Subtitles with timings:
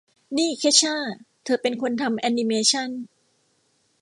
[0.37, 0.95] นี่เคชช่า
[1.43, 2.89] เธอเป็นคนทำแอนิเมชั่น